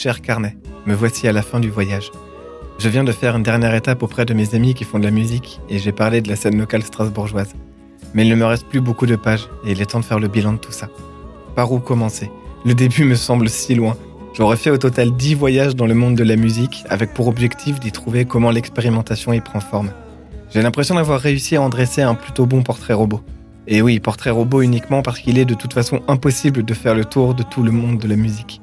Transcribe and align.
Jour 0.00 0.14
54. 0.14 0.14
Cher 0.14 0.22
carnet, 0.22 0.56
me 0.86 0.94
voici 0.94 1.28
à 1.28 1.32
la 1.32 1.42
fin 1.42 1.60
du 1.60 1.68
voyage. 1.68 2.10
Je 2.78 2.88
viens 2.88 3.04
de 3.04 3.12
faire 3.12 3.36
une 3.36 3.42
dernière 3.42 3.74
étape 3.74 4.02
auprès 4.02 4.24
de 4.24 4.32
mes 4.32 4.54
amis 4.54 4.72
qui 4.72 4.84
font 4.84 4.98
de 4.98 5.04
la 5.04 5.10
musique 5.10 5.60
et 5.68 5.78
j'ai 5.78 5.92
parlé 5.92 6.22
de 6.22 6.28
la 6.30 6.36
scène 6.36 6.58
locale 6.58 6.82
strasbourgeoise. 6.82 7.54
Mais 8.14 8.24
il 8.24 8.30
ne 8.30 8.34
me 8.34 8.46
reste 8.46 8.66
plus 8.66 8.80
beaucoup 8.80 9.04
de 9.04 9.16
pages 9.16 9.48
et 9.66 9.72
il 9.72 9.82
est 9.82 9.90
temps 9.90 10.00
de 10.00 10.04
faire 10.04 10.18
le 10.18 10.28
bilan 10.28 10.54
de 10.54 10.58
tout 10.58 10.72
ça. 10.72 10.88
Par 11.54 11.70
où 11.70 11.80
commencer? 11.80 12.30
Le 12.64 12.74
début 12.74 13.04
me 13.04 13.14
semble 13.14 13.50
si 13.50 13.74
loin. 13.74 13.94
J'aurais 14.32 14.56
fait 14.56 14.70
au 14.70 14.78
total 14.78 15.10
10 15.10 15.34
voyages 15.34 15.76
dans 15.76 15.86
le 15.86 15.94
monde 15.94 16.14
de 16.14 16.24
la 16.24 16.36
musique 16.36 16.82
avec 16.88 17.12
pour 17.12 17.28
objectif 17.28 17.78
d'y 17.78 17.92
trouver 17.92 18.24
comment 18.24 18.50
l'expérimentation 18.50 19.34
y 19.34 19.40
prend 19.42 19.60
forme. 19.60 19.90
J'ai 20.50 20.62
l'impression 20.62 20.94
d'avoir 20.94 21.20
réussi 21.20 21.56
à 21.56 21.62
en 21.62 21.68
dresser 21.68 22.00
un 22.00 22.14
plutôt 22.14 22.46
bon 22.46 22.62
portrait 22.62 22.94
robot. 22.94 23.20
Et 23.66 23.82
oui, 23.82 24.00
portrait 24.00 24.30
robot 24.30 24.62
uniquement 24.62 25.02
parce 25.02 25.18
qu'il 25.18 25.38
est 25.38 25.44
de 25.44 25.54
toute 25.54 25.74
façon 25.74 26.00
impossible 26.08 26.64
de 26.64 26.74
faire 26.74 26.94
le 26.94 27.04
tour 27.04 27.34
de 27.34 27.42
tout 27.42 27.62
le 27.62 27.70
monde 27.70 27.98
de 27.98 28.08
la 28.08 28.16
musique. 28.16 28.62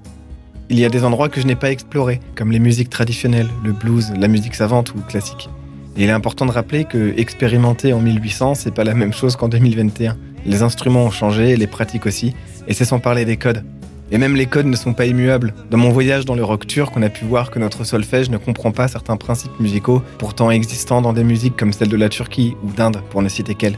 Il 0.69 0.77
y 0.77 0.83
a 0.83 0.89
des 0.89 1.05
endroits 1.05 1.29
que 1.29 1.39
je 1.39 1.47
n'ai 1.47 1.55
pas 1.55 1.71
explorés, 1.71 2.19
comme 2.35 2.51
les 2.51 2.59
musiques 2.59 2.89
traditionnelles, 2.89 3.47
le 3.63 3.71
blues, 3.71 4.11
la 4.19 4.27
musique 4.27 4.53
savante 4.53 4.93
ou 4.93 4.99
classique. 4.99 5.49
Et 5.95 6.03
il 6.03 6.09
est 6.09 6.13
important 6.13 6.45
de 6.45 6.51
rappeler 6.51 6.83
que 6.83 7.13
expérimenter 7.17 7.93
en 7.93 8.01
1800, 8.01 8.55
c'est 8.55 8.73
pas 8.73 8.83
la 8.83 8.93
même 8.93 9.13
chose 9.13 9.37
qu'en 9.37 9.47
2021. 9.47 10.17
Les 10.45 10.63
instruments 10.63 11.05
ont 11.05 11.09
changé, 11.09 11.55
les 11.55 11.67
pratiques 11.67 12.05
aussi, 12.05 12.33
et 12.67 12.73
c'est 12.73 12.83
sans 12.83 12.99
parler 12.99 13.23
des 13.23 13.37
codes. 13.37 13.63
Et 14.11 14.17
même 14.17 14.35
les 14.35 14.45
codes 14.45 14.65
ne 14.65 14.75
sont 14.75 14.93
pas 14.93 15.05
immuables. 15.05 15.53
Dans 15.71 15.77
mon 15.77 15.89
voyage 15.89 16.25
dans 16.25 16.35
le 16.35 16.43
rock 16.43 16.67
turc, 16.67 16.95
on 16.97 17.01
a 17.01 17.09
pu 17.09 17.23
voir 17.23 17.49
que 17.49 17.59
notre 17.59 17.85
solfège 17.85 18.29
ne 18.29 18.37
comprend 18.37 18.71
pas 18.71 18.89
certains 18.89 19.15
principes 19.15 19.57
musicaux, 19.61 20.01
pourtant 20.17 20.51
existants 20.51 21.01
dans 21.01 21.13
des 21.13 21.23
musiques 21.23 21.55
comme 21.55 21.71
celle 21.71 21.89
de 21.89 21.97
la 21.97 22.09
Turquie 22.09 22.55
ou 22.61 22.73
d'Inde, 22.73 23.01
pour 23.09 23.21
ne 23.21 23.29
citer 23.29 23.55
qu'elles. 23.55 23.77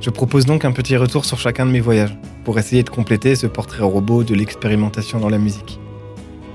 Je 0.00 0.10
propose 0.10 0.46
donc 0.46 0.64
un 0.64 0.72
petit 0.72 0.96
retour 0.96 1.24
sur 1.24 1.40
chacun 1.40 1.66
de 1.66 1.72
mes 1.72 1.80
voyages, 1.80 2.16
pour 2.44 2.56
essayer 2.60 2.84
de 2.84 2.90
compléter 2.90 3.34
ce 3.34 3.48
portrait 3.48 3.82
robot 3.82 4.22
de 4.22 4.36
l'expérimentation 4.36 5.18
dans 5.18 5.28
la 5.28 5.38
musique. 5.38 5.80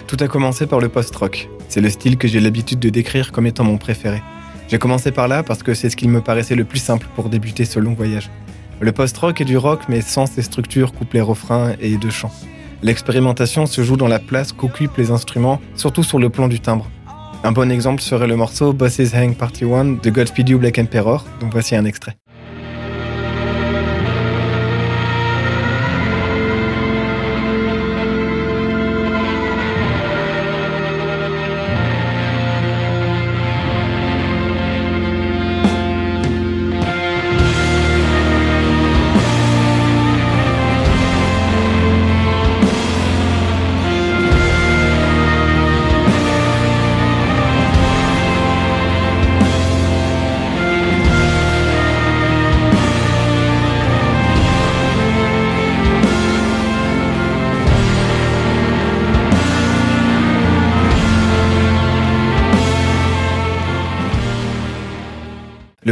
Tout 0.07 0.17
a 0.19 0.27
commencé 0.27 0.67
par 0.67 0.79
le 0.79 0.89
post-rock. 0.89 1.49
C'est 1.67 1.81
le 1.81 1.89
style 1.89 2.17
que 2.17 2.27
j'ai 2.27 2.39
l'habitude 2.39 2.79
de 2.79 2.89
décrire 2.89 3.31
comme 3.31 3.47
étant 3.47 3.63
mon 3.63 3.77
préféré. 3.77 4.21
J'ai 4.67 4.77
commencé 4.77 5.11
par 5.11 5.27
là 5.27 5.41
parce 5.41 5.63
que 5.63 5.73
c'est 5.73 5.89
ce 5.89 5.95
qu'il 5.95 6.09
me 6.09 6.21
paraissait 6.21 6.55
le 6.55 6.63
plus 6.63 6.79
simple 6.79 7.07
pour 7.15 7.29
débuter 7.29 7.65
ce 7.65 7.79
long 7.79 7.93
voyage. 7.93 8.29
Le 8.79 8.91
post-rock 8.91 9.41
est 9.41 9.45
du 9.45 9.57
rock 9.57 9.81
mais 9.89 10.01
sans 10.01 10.27
ses 10.27 10.43
structures 10.43 10.93
couplets 10.93 11.21
refrains 11.21 11.73
et 11.79 11.97
de 11.97 12.09
chants. 12.09 12.31
L'expérimentation 12.83 13.65
se 13.65 13.83
joue 13.83 13.97
dans 13.97 14.07
la 14.07 14.19
place 14.19 14.51
qu'occupent 14.51 14.97
les 14.97 15.09
instruments, 15.09 15.59
surtout 15.75 16.03
sur 16.03 16.19
le 16.19 16.29
plan 16.29 16.47
du 16.47 16.59
timbre. 16.59 16.89
Un 17.43 17.51
bon 17.51 17.71
exemple 17.71 18.01
serait 18.01 18.27
le 18.27 18.35
morceau 18.35 18.73
Bosses 18.73 19.13
Hang 19.15 19.35
Party 19.35 19.65
1 19.65 19.85
de 20.03 20.09
Godspeed 20.09 20.49
You 20.49 20.59
Black 20.59 20.77
Emperor, 20.77 21.25
dont 21.39 21.49
voici 21.51 21.75
un 21.75 21.85
extrait. 21.85 22.15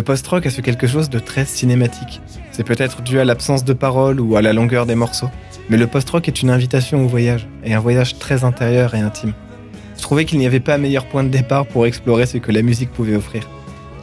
Post-rock 0.04 0.46
a 0.46 0.50
fait 0.50 0.62
quelque 0.62 0.88
chose 0.88 1.10
de 1.10 1.20
très 1.20 1.46
cinématique. 1.46 2.22
C'est 2.52 2.64
peut-être 2.64 3.02
dû 3.02 3.20
à 3.20 3.26
l'absence 3.26 3.66
de 3.66 3.74
paroles 3.74 4.20
ou 4.20 4.36
à 4.36 4.42
la 4.42 4.54
longueur 4.54 4.86
des 4.86 4.96
morceaux, 4.96 5.30
mais 5.70 5.78
le 5.78 5.88
post-rock 5.88 6.28
est 6.28 6.42
une 6.42 6.50
invitation 6.50 7.04
au 7.04 7.08
voyage, 7.08 7.48
et 7.64 7.74
un 7.74 7.80
voyage 7.80 8.20
très 8.20 8.44
intérieur 8.44 8.96
et 8.96 9.00
intime. 9.00 9.34
Je 9.98 10.02
trouvais 10.02 10.26
qu'il 10.26 10.40
n'y 10.40 10.46
avait 10.46 10.60
pas 10.60 10.78
meilleur 10.78 11.06
point 11.06 11.24
de 11.24 11.30
départ 11.30 11.66
pour 11.66 11.86
explorer 11.86 12.26
ce 12.26 12.38
que 12.38 12.52
la 12.52 12.62
musique 12.62 12.92
pouvait 12.92 13.16
offrir. 13.16 13.50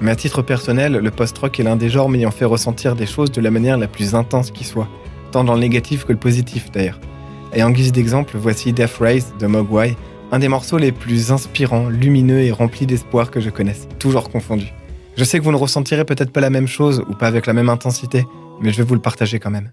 Mais 0.01 0.11
à 0.11 0.17
titre 0.17 0.43
personnel, 0.43 0.93
le 0.93 1.11
post-rock 1.11 1.61
est 1.61 1.63
l'un 1.63 1.77
des 1.77 1.91
genres 1.91 2.09
m'ayant 2.09 2.31
fait 2.31 2.47
ressentir 2.47 2.97
des 2.97 3.07
choses 3.07 3.31
de 3.31 3.41
la 3.41 3.51
manière 3.51 3.77
la 3.77 3.89
plus 3.89 4.15
intense 4.15 4.51
qui 4.51 4.65
soit, 4.65 4.89
tant 5.31 5.45
dans 5.45 5.55
le 5.55 5.61
négatif 5.61 6.05
que 6.05 6.13
le 6.13 6.19
positif 6.19 6.71
d'ailleurs. 6.73 6.99
Et 7.53 7.63
en 7.63 7.71
guise 7.71 7.93
d'exemple, 7.93 8.37
voici 8.39 8.73
Death 8.73 8.97
Race 9.01 9.35
de 9.39 9.47
Mogwai, 9.47 9.97
un 10.33 10.39
des 10.39 10.49
morceaux 10.49 10.79
les 10.79 10.93
plus 10.93 11.33
inspirants, 11.33 11.89
lumineux 11.89 12.41
et 12.41 12.53
remplis 12.53 12.87
d'espoir 12.87 13.31
que 13.31 13.41
je 13.41 13.51
connaisse, 13.51 13.89
toujours 13.99 14.31
confondu. 14.31 14.73
Je 15.17 15.25
sais 15.25 15.39
que 15.39 15.45
vous 15.45 15.53
ne 15.53 15.57
ressentirez 15.57 16.05
peut-être 16.05 16.33
pas 16.33 16.41
la 16.41 16.51
même 16.51 16.67
chose 16.67 17.05
ou 17.09 17.15
pas 17.15 17.27
avec 17.27 17.47
la 17.47 17.53
même 17.53 17.69
intensité, 17.69 18.25
mais 18.61 18.71
je 18.71 18.79
vais 18.79 18.85
vous 18.85 18.95
le 18.95 19.01
partager 19.01 19.39
quand 19.39 19.51
même. 19.51 19.71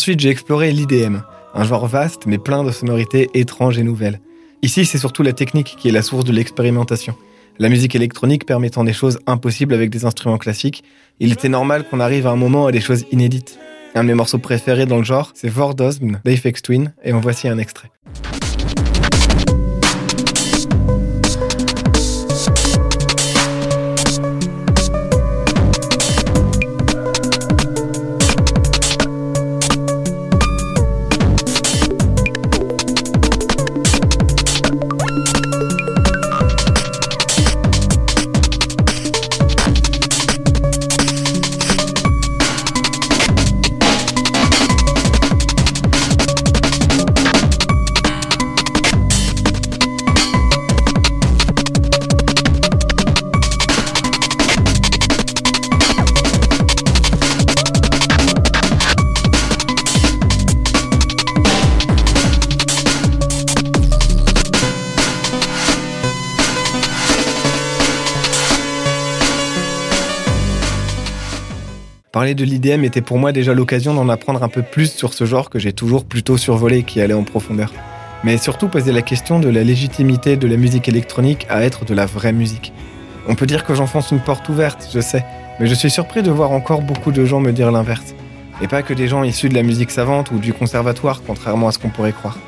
Ensuite, 0.00 0.20
j'ai 0.20 0.30
exploré 0.30 0.72
l'IDM, 0.72 1.18
un 1.52 1.64
genre 1.64 1.86
vaste 1.86 2.24
mais 2.24 2.38
plein 2.38 2.64
de 2.64 2.70
sonorités 2.70 3.28
étranges 3.34 3.76
et 3.76 3.82
nouvelles. 3.82 4.18
Ici, 4.62 4.86
c'est 4.86 4.96
surtout 4.96 5.22
la 5.22 5.34
technique 5.34 5.76
qui 5.78 5.90
est 5.90 5.92
la 5.92 6.00
source 6.00 6.24
de 6.24 6.32
l'expérimentation. 6.32 7.14
La 7.58 7.68
musique 7.68 7.94
électronique 7.94 8.46
permettant 8.46 8.82
des 8.82 8.94
choses 8.94 9.18
impossibles 9.26 9.74
avec 9.74 9.90
des 9.90 10.06
instruments 10.06 10.38
classiques, 10.38 10.84
il 11.18 11.32
était 11.32 11.50
normal 11.50 11.86
qu'on 11.86 12.00
arrive 12.00 12.26
à 12.26 12.30
un 12.30 12.36
moment 12.36 12.66
à 12.66 12.72
des 12.72 12.80
choses 12.80 13.04
inédites. 13.12 13.58
Un 13.94 14.04
de 14.04 14.08
mes 14.08 14.14
morceaux 14.14 14.38
préférés 14.38 14.86
dans 14.86 14.96
le 14.96 15.04
genre, 15.04 15.32
c'est 15.34 15.50
Vordosm 15.50 16.18
d'Aphex 16.24 16.62
Twin, 16.62 16.94
et 17.04 17.12
en 17.12 17.20
voici 17.20 17.46
un 17.46 17.58
extrait. 17.58 17.90
Parler 72.20 72.34
de 72.34 72.44
l'IDM 72.44 72.84
était 72.84 73.00
pour 73.00 73.18
moi 73.18 73.32
déjà 73.32 73.54
l'occasion 73.54 73.94
d'en 73.94 74.10
apprendre 74.10 74.42
un 74.42 74.50
peu 74.50 74.60
plus 74.60 74.92
sur 74.92 75.14
ce 75.14 75.24
genre 75.24 75.48
que 75.48 75.58
j'ai 75.58 75.72
toujours 75.72 76.04
plutôt 76.04 76.36
survolé 76.36 76.82
qui 76.82 77.00
allait 77.00 77.14
en 77.14 77.24
profondeur. 77.24 77.72
Mais 78.24 78.36
surtout 78.36 78.68
poser 78.68 78.92
la 78.92 79.00
question 79.00 79.40
de 79.40 79.48
la 79.48 79.64
légitimité 79.64 80.36
de 80.36 80.46
la 80.46 80.58
musique 80.58 80.86
électronique 80.86 81.46
à 81.48 81.62
être 81.62 81.86
de 81.86 81.94
la 81.94 82.04
vraie 82.04 82.34
musique. 82.34 82.74
On 83.26 83.36
peut 83.36 83.46
dire 83.46 83.64
que 83.64 83.74
j'enfonce 83.74 84.10
une 84.10 84.20
porte 84.20 84.46
ouverte, 84.50 84.86
je 84.92 85.00
sais, 85.00 85.24
mais 85.58 85.66
je 85.66 85.72
suis 85.72 85.88
surpris 85.88 86.22
de 86.22 86.30
voir 86.30 86.50
encore 86.50 86.82
beaucoup 86.82 87.10
de 87.10 87.24
gens 87.24 87.40
me 87.40 87.52
dire 87.52 87.72
l'inverse. 87.72 88.14
et 88.60 88.68
pas 88.68 88.82
que 88.82 88.92
des 88.92 89.08
gens 89.08 89.24
issus 89.24 89.48
de 89.48 89.54
la 89.54 89.62
musique 89.62 89.90
savante 89.90 90.30
ou 90.30 90.38
du 90.38 90.52
conservatoire, 90.52 91.22
contrairement 91.26 91.68
à 91.68 91.72
ce 91.72 91.78
qu'on 91.78 91.88
pourrait 91.88 92.12
croire. 92.12 92.38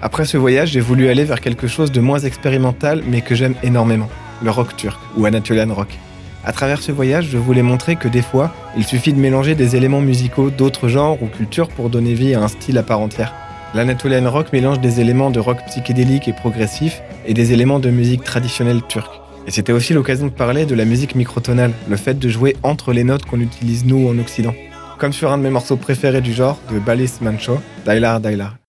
Après 0.00 0.26
ce 0.26 0.36
voyage, 0.36 0.70
j'ai 0.70 0.80
voulu 0.80 1.08
aller 1.08 1.24
vers 1.24 1.40
quelque 1.40 1.66
chose 1.66 1.90
de 1.90 2.00
moins 2.00 2.20
expérimental, 2.20 3.02
mais 3.04 3.20
que 3.20 3.34
j'aime 3.34 3.56
énormément, 3.64 4.08
le 4.44 4.52
rock 4.52 4.76
turc, 4.76 5.00
ou 5.16 5.26
Anatolian 5.26 5.74
rock. 5.74 5.98
À 6.44 6.52
travers 6.52 6.82
ce 6.82 6.90
voyage, 6.90 7.28
je 7.30 7.38
voulais 7.38 7.62
montrer 7.62 7.96
que 7.96 8.08
des 8.08 8.22
fois, 8.22 8.54
il 8.76 8.84
suffit 8.84 9.12
de 9.12 9.18
mélanger 9.18 9.54
des 9.54 9.76
éléments 9.76 10.00
musicaux 10.00 10.50
d'autres 10.50 10.88
genres 10.88 11.22
ou 11.22 11.26
cultures 11.26 11.68
pour 11.68 11.90
donner 11.90 12.14
vie 12.14 12.34
à 12.34 12.42
un 12.42 12.48
style 12.48 12.78
à 12.78 12.82
part 12.82 13.00
entière. 13.00 13.34
L'Anatolian 13.74 14.28
rock 14.30 14.52
mélange 14.52 14.80
des 14.80 15.00
éléments 15.00 15.30
de 15.30 15.38
rock 15.38 15.58
psychédélique 15.66 16.28
et 16.28 16.32
progressif 16.32 17.02
et 17.26 17.34
des 17.34 17.52
éléments 17.52 17.78
de 17.78 17.90
musique 17.90 18.24
traditionnelle 18.24 18.82
turque. 18.88 19.20
Et 19.46 19.50
c'était 19.50 19.72
aussi 19.72 19.92
l'occasion 19.92 20.26
de 20.26 20.32
parler 20.32 20.64
de 20.64 20.74
la 20.74 20.84
musique 20.84 21.14
microtonale, 21.14 21.72
le 21.88 21.96
fait 21.96 22.18
de 22.18 22.28
jouer 22.28 22.56
entre 22.62 22.92
les 22.92 23.04
notes 23.04 23.26
qu'on 23.26 23.40
utilise 23.40 23.84
nous 23.84 24.08
en 24.08 24.18
Occident. 24.18 24.54
Comme 24.98 25.12
sur 25.12 25.30
un 25.32 25.38
de 25.38 25.42
mes 25.42 25.50
morceaux 25.50 25.76
préférés 25.76 26.20
du 26.20 26.32
genre, 26.32 26.58
de 26.72 26.78
Balis 26.78 27.12
Mancho, 27.20 27.58
Dailar 27.84 28.20
Dailar. 28.20 28.59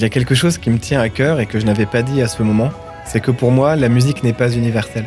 Il 0.00 0.04
y 0.04 0.06
a 0.06 0.08
quelque 0.08 0.34
chose 0.34 0.56
qui 0.56 0.70
me 0.70 0.78
tient 0.78 0.98
à 0.98 1.10
cœur 1.10 1.40
et 1.40 1.46
que 1.46 1.60
je 1.60 1.66
n'avais 1.66 1.84
pas 1.84 2.00
dit 2.00 2.22
à 2.22 2.26
ce 2.26 2.42
moment, 2.42 2.70
c'est 3.04 3.20
que 3.20 3.30
pour 3.30 3.50
moi, 3.50 3.76
la 3.76 3.90
musique 3.90 4.22
n'est 4.22 4.32
pas 4.32 4.50
universelle. 4.50 5.04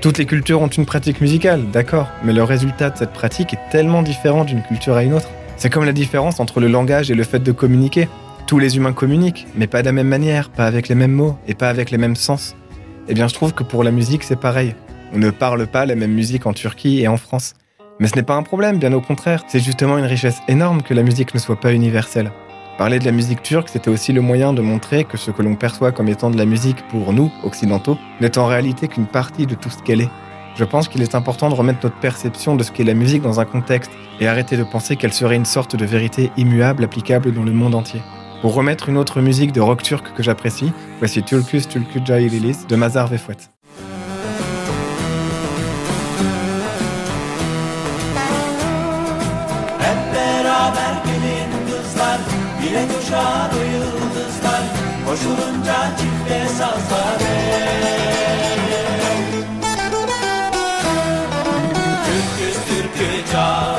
Toutes 0.00 0.18
les 0.18 0.24
cultures 0.24 0.62
ont 0.62 0.68
une 0.68 0.86
pratique 0.86 1.20
musicale, 1.20 1.68
d'accord, 1.72 2.06
mais 2.22 2.32
le 2.32 2.44
résultat 2.44 2.90
de 2.90 2.96
cette 2.96 3.12
pratique 3.12 3.54
est 3.54 3.70
tellement 3.72 4.04
différent 4.04 4.44
d'une 4.44 4.62
culture 4.62 4.94
à 4.94 5.02
une 5.02 5.14
autre. 5.14 5.30
C'est 5.56 5.68
comme 5.68 5.84
la 5.84 5.92
différence 5.92 6.38
entre 6.38 6.60
le 6.60 6.68
langage 6.68 7.10
et 7.10 7.16
le 7.16 7.24
fait 7.24 7.40
de 7.40 7.50
communiquer. 7.50 8.08
Tous 8.46 8.60
les 8.60 8.76
humains 8.76 8.92
communiquent, 8.92 9.48
mais 9.56 9.66
pas 9.66 9.80
de 9.80 9.86
la 9.86 9.92
même 9.92 10.06
manière, 10.06 10.50
pas 10.50 10.66
avec 10.66 10.88
les 10.88 10.94
mêmes 10.94 11.10
mots 11.10 11.36
et 11.48 11.54
pas 11.54 11.68
avec 11.68 11.90
les 11.90 11.98
mêmes 11.98 12.14
sens. 12.14 12.54
Eh 13.08 13.14
bien, 13.14 13.26
je 13.26 13.34
trouve 13.34 13.52
que 13.52 13.64
pour 13.64 13.82
la 13.82 13.90
musique, 13.90 14.22
c'est 14.22 14.38
pareil. 14.38 14.76
On 15.12 15.18
ne 15.18 15.30
parle 15.30 15.66
pas 15.66 15.86
la 15.86 15.96
même 15.96 16.12
musique 16.12 16.46
en 16.46 16.52
Turquie 16.52 17.00
et 17.00 17.08
en 17.08 17.16
France. 17.16 17.54
Mais 17.98 18.06
ce 18.06 18.14
n'est 18.14 18.22
pas 18.22 18.36
un 18.36 18.44
problème, 18.44 18.78
bien 18.78 18.92
au 18.92 19.00
contraire. 19.00 19.42
C'est 19.48 19.58
justement 19.58 19.98
une 19.98 20.04
richesse 20.04 20.38
énorme 20.46 20.82
que 20.82 20.94
la 20.94 21.02
musique 21.02 21.34
ne 21.34 21.40
soit 21.40 21.58
pas 21.58 21.72
universelle. 21.72 22.30
Parler 22.78 22.98
de 22.98 23.06
la 23.06 23.12
musique 23.12 23.42
turque, 23.42 23.70
c'était 23.70 23.88
aussi 23.88 24.12
le 24.12 24.20
moyen 24.20 24.52
de 24.52 24.60
montrer 24.60 25.04
que 25.04 25.16
ce 25.16 25.30
que 25.30 25.42
l'on 25.42 25.54
perçoit 25.54 25.92
comme 25.92 26.08
étant 26.08 26.28
de 26.30 26.36
la 26.36 26.44
musique 26.44 26.86
pour 26.88 27.14
nous, 27.14 27.32
occidentaux, 27.42 27.96
n'est 28.20 28.36
en 28.36 28.46
réalité 28.46 28.86
qu'une 28.86 29.06
partie 29.06 29.46
de 29.46 29.54
tout 29.54 29.70
ce 29.70 29.82
qu'elle 29.82 30.02
est. 30.02 30.10
Je 30.56 30.64
pense 30.64 30.88
qu'il 30.88 31.00
est 31.00 31.14
important 31.14 31.48
de 31.48 31.54
remettre 31.54 31.80
notre 31.82 31.98
perception 31.98 32.54
de 32.54 32.62
ce 32.62 32.72
qu'est 32.72 32.84
la 32.84 32.92
musique 32.92 33.22
dans 33.22 33.40
un 33.40 33.46
contexte 33.46 33.92
et 34.20 34.28
arrêter 34.28 34.58
de 34.58 34.64
penser 34.64 34.96
qu'elle 34.96 35.14
serait 35.14 35.36
une 35.36 35.46
sorte 35.46 35.74
de 35.74 35.86
vérité 35.86 36.30
immuable 36.36 36.84
applicable 36.84 37.32
dans 37.32 37.44
le 37.44 37.52
monde 37.52 37.74
entier. 37.74 38.02
Pour 38.42 38.52
remettre 38.52 38.90
une 38.90 38.98
autre 38.98 39.22
musique 39.22 39.52
de 39.52 39.60
rock 39.62 39.82
turc 39.82 40.12
que 40.14 40.22
j'apprécie, 40.22 40.70
voici 40.98 41.22
Turkus 41.22 41.68
Tulku 41.68 42.00
Lilis 42.00 42.66
de 42.68 42.76
Mazar 42.76 43.08
Vefouet. 43.08 43.55
Yine 52.66 52.86
coşar 52.92 53.50
o 53.50 53.62
yıldızlar 53.72 54.62
Koşulunca 55.06 55.76
çifte 55.98 56.48
sazlar 56.48 57.18
Türküz 62.06 62.56
türkü 62.68 63.32
çağırırız 63.32 63.75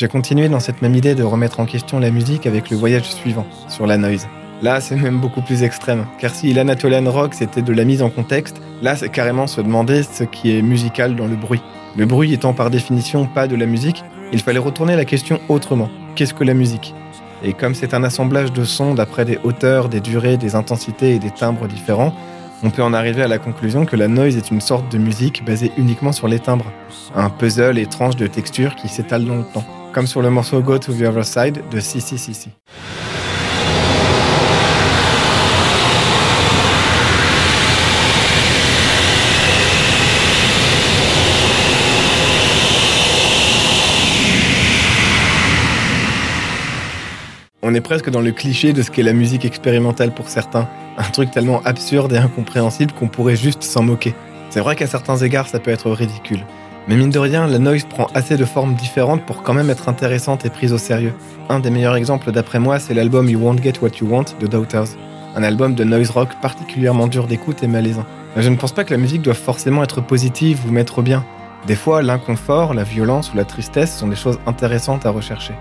J'ai 0.00 0.08
continué 0.08 0.48
dans 0.48 0.60
cette 0.60 0.80
même 0.80 0.94
idée 0.94 1.14
de 1.14 1.22
remettre 1.22 1.60
en 1.60 1.66
question 1.66 1.98
la 1.98 2.10
musique 2.10 2.46
avec 2.46 2.70
le 2.70 2.76
voyage 2.78 3.04
suivant, 3.04 3.44
sur 3.68 3.86
la 3.86 3.98
noise. 3.98 4.28
Là, 4.62 4.80
c'est 4.80 4.96
même 4.96 5.18
beaucoup 5.18 5.42
plus 5.42 5.62
extrême, 5.62 6.06
car 6.18 6.34
si 6.34 6.54
l'Anatolian 6.54 7.04
rock 7.10 7.34
c'était 7.34 7.60
de 7.60 7.70
la 7.74 7.84
mise 7.84 8.00
en 8.00 8.08
contexte, 8.08 8.62
là 8.80 8.96
c'est 8.96 9.10
carrément 9.10 9.46
se 9.46 9.60
demander 9.60 10.02
ce 10.02 10.24
qui 10.24 10.56
est 10.56 10.62
musical 10.62 11.16
dans 11.16 11.26
le 11.26 11.36
bruit. 11.36 11.60
Le 11.98 12.06
bruit 12.06 12.32
étant 12.32 12.54
par 12.54 12.70
définition 12.70 13.26
pas 13.26 13.46
de 13.46 13.56
la 13.56 13.66
musique, 13.66 14.02
il 14.32 14.40
fallait 14.40 14.58
retourner 14.58 14.96
la 14.96 15.04
question 15.04 15.38
autrement. 15.50 15.90
Qu'est-ce 16.14 16.32
que 16.32 16.44
la 16.44 16.54
musique? 16.54 16.94
Et 17.44 17.52
comme 17.52 17.74
c'est 17.74 17.92
un 17.92 18.02
assemblage 18.02 18.54
de 18.54 18.64
sons 18.64 18.94
d'après 18.94 19.26
des 19.26 19.38
hauteurs, 19.44 19.90
des 19.90 20.00
durées, 20.00 20.38
des 20.38 20.54
intensités 20.54 21.14
et 21.14 21.18
des 21.18 21.30
timbres 21.30 21.68
différents, 21.68 22.14
on 22.62 22.70
peut 22.70 22.82
en 22.82 22.94
arriver 22.94 23.22
à 23.22 23.28
la 23.28 23.38
conclusion 23.38 23.84
que 23.84 23.96
la 23.96 24.08
noise 24.08 24.38
est 24.38 24.50
une 24.50 24.62
sorte 24.62 24.90
de 24.90 24.96
musique 24.96 25.44
basée 25.44 25.72
uniquement 25.76 26.12
sur 26.12 26.26
les 26.26 26.38
timbres, 26.38 26.72
un 27.14 27.28
puzzle 27.28 27.76
étrange 27.76 28.16
de 28.16 28.26
textures 28.26 28.76
qui 28.76 28.88
s'étale 28.88 29.26
dans 29.26 29.36
le 29.36 29.44
temps 29.44 29.66
comme 29.92 30.06
sur 30.06 30.22
le 30.22 30.30
morceau 30.30 30.60
Go 30.60 30.78
to 30.78 30.92
the 30.92 31.02
Other 31.02 31.24
Side 31.24 31.62
de 31.70 31.80
CCCC. 31.80 32.50
On 47.62 47.74
est 47.74 47.80
presque 47.80 48.10
dans 48.10 48.20
le 48.20 48.32
cliché 48.32 48.72
de 48.72 48.82
ce 48.82 48.90
qu'est 48.90 49.02
la 49.02 49.12
musique 49.12 49.44
expérimentale 49.44 50.12
pour 50.12 50.28
certains, 50.28 50.68
un 50.98 51.10
truc 51.10 51.30
tellement 51.30 51.62
absurde 51.64 52.12
et 52.12 52.18
incompréhensible 52.18 52.92
qu'on 52.92 53.06
pourrait 53.06 53.36
juste 53.36 53.62
s'en 53.62 53.82
moquer. 53.82 54.14
C'est 54.48 54.60
vrai 54.60 54.74
qu'à 54.74 54.88
certains 54.88 55.18
égards 55.18 55.46
ça 55.46 55.60
peut 55.60 55.70
être 55.70 55.90
ridicule, 55.90 56.44
mais 56.88 56.96
mine 56.96 57.10
de 57.10 57.18
rien, 57.18 57.46
la 57.46 57.58
noise 57.58 57.84
prend 57.84 58.08
assez 58.14 58.36
de 58.36 58.44
formes 58.44 58.74
différentes 58.74 59.22
pour 59.24 59.42
quand 59.42 59.54
même 59.54 59.70
être 59.70 59.88
intéressante 59.88 60.44
et 60.44 60.50
prise 60.50 60.72
au 60.72 60.78
sérieux. 60.78 61.12
Un 61.48 61.60
des 61.60 61.70
meilleurs 61.70 61.96
exemples 61.96 62.32
d'après 62.32 62.58
moi, 62.58 62.78
c'est 62.78 62.94
l'album 62.94 63.28
You 63.28 63.38
Won't 63.40 63.62
Get 63.62 63.74
What 63.82 63.98
You 64.00 64.08
Want 64.08 64.24
de 64.40 64.46
Doubters, 64.46 64.96
un 65.36 65.42
album 65.42 65.74
de 65.74 65.84
noise 65.84 66.10
rock 66.10 66.30
particulièrement 66.40 67.06
dur 67.06 67.26
d'écoute 67.26 67.62
et 67.62 67.68
malaisant. 67.68 68.06
Mais 68.34 68.42
je 68.42 68.48
ne 68.48 68.56
pense 68.56 68.72
pas 68.72 68.84
que 68.84 68.94
la 68.94 69.00
musique 69.00 69.22
doive 69.22 69.36
forcément 69.36 69.82
être 69.82 70.00
positive 70.00 70.60
ou 70.66 70.70
mettre 70.70 71.02
bien. 71.02 71.24
Des 71.66 71.76
fois, 71.76 72.02
l'inconfort, 72.02 72.74
la 72.74 72.84
violence 72.84 73.32
ou 73.32 73.36
la 73.36 73.44
tristesse 73.44 73.96
sont 73.96 74.08
des 74.08 74.16
choses 74.16 74.38
intéressantes 74.46 75.04
à 75.04 75.10
rechercher. 75.10 75.54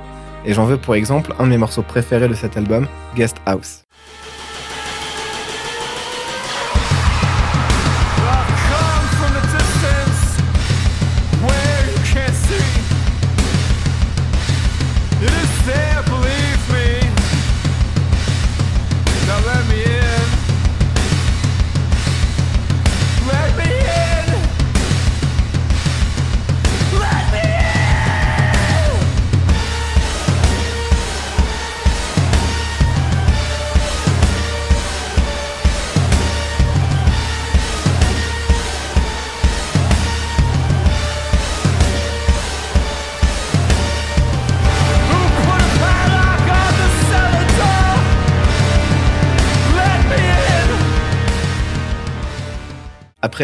Et 0.45 0.53
j'en 0.53 0.65
veux 0.65 0.77
pour 0.77 0.95
exemple 0.95 1.33
un 1.39 1.43
de 1.43 1.49
mes 1.49 1.57
morceaux 1.57 1.83
préférés 1.83 2.29
de 2.29 2.33
cet 2.33 2.55
album, 2.55 2.87
Guest 3.15 3.37
House. 3.45 3.83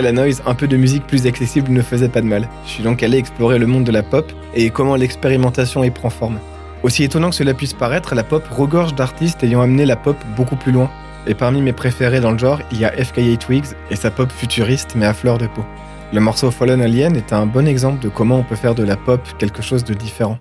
La 0.01 0.11
noise, 0.11 0.43
un 0.45 0.55
peu 0.55 0.67
de 0.67 0.75
musique 0.75 1.07
plus 1.07 1.25
accessible 1.25 1.71
ne 1.71 1.81
faisait 1.81 2.09
pas 2.09 2.19
de 2.19 2.25
mal. 2.25 2.49
Je 2.65 2.71
suis 2.71 2.83
donc 2.83 3.01
allé 3.01 3.17
explorer 3.17 3.57
le 3.57 3.65
monde 3.65 3.85
de 3.85 3.93
la 3.93 4.03
pop 4.03 4.29
et 4.53 4.69
comment 4.69 4.97
l'expérimentation 4.97 5.85
y 5.85 5.89
prend 5.89 6.09
forme. 6.09 6.37
Aussi 6.83 7.05
étonnant 7.05 7.29
que 7.29 7.35
cela 7.35 7.53
puisse 7.53 7.73
paraître, 7.73 8.13
la 8.13 8.23
pop 8.23 8.43
regorge 8.51 8.93
d'artistes 8.93 9.41
ayant 9.43 9.61
amené 9.61 9.85
la 9.85 9.95
pop 9.95 10.17
beaucoup 10.35 10.57
plus 10.57 10.73
loin. 10.73 10.91
Et 11.27 11.33
parmi 11.33 11.61
mes 11.61 11.71
préférés 11.71 12.19
dans 12.19 12.31
le 12.31 12.37
genre, 12.37 12.59
il 12.73 12.79
y 12.79 12.85
a 12.85 12.91
FKA 12.91 13.37
Twigs 13.39 13.67
et 13.89 13.95
sa 13.95 14.11
pop 14.11 14.29
futuriste 14.31 14.95
mais 14.95 15.05
à 15.05 15.13
fleur 15.13 15.37
de 15.37 15.47
peau. 15.47 15.63
Le 16.11 16.19
morceau 16.19 16.51
Fallen 16.51 16.81
Alien 16.81 17.15
est 17.15 17.31
un 17.31 17.45
bon 17.45 17.65
exemple 17.65 18.03
de 18.03 18.09
comment 18.09 18.39
on 18.39 18.43
peut 18.43 18.55
faire 18.55 18.75
de 18.75 18.83
la 18.83 18.97
pop 18.97 19.21
quelque 19.39 19.61
chose 19.61 19.85
de 19.85 19.93
différent. 19.93 20.39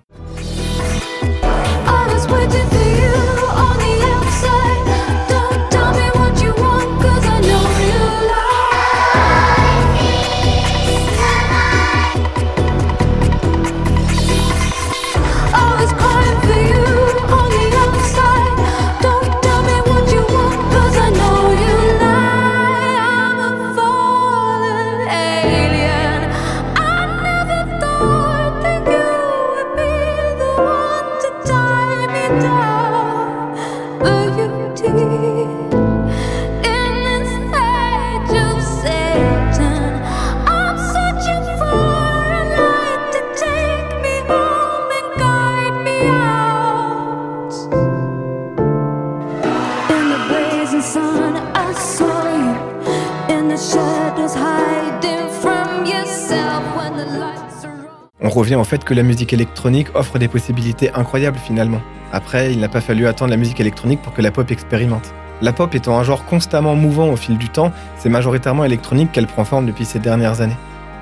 Revient 58.45 58.55
au 58.55 58.63
fait 58.63 58.83
que 58.83 58.93
la 58.93 59.01
musique 59.01 59.33
électronique 59.33 59.87
offre 59.95 60.19
des 60.19 60.27
possibilités 60.27 60.91
incroyables 60.93 61.39
finalement. 61.39 61.81
Après, 62.11 62.53
il 62.53 62.59
n'a 62.59 62.69
pas 62.69 62.79
fallu 62.79 63.07
attendre 63.07 63.31
la 63.31 63.37
musique 63.37 63.59
électronique 63.59 64.03
pour 64.03 64.13
que 64.13 64.21
la 64.21 64.29
pop 64.29 64.51
expérimente. 64.51 65.15
La 65.41 65.51
pop 65.51 65.73
étant 65.73 65.97
un 65.97 66.03
genre 66.03 66.25
constamment 66.25 66.75
mouvant 66.75 67.09
au 67.09 67.15
fil 67.15 67.39
du 67.39 67.49
temps, 67.49 67.71
c'est 67.97 68.07
majoritairement 68.07 68.63
électronique 68.63 69.11
qu'elle 69.11 69.25
prend 69.25 69.45
forme 69.45 69.65
depuis 69.65 69.83
ces 69.83 69.97
dernières 69.97 70.41
années. 70.41 70.57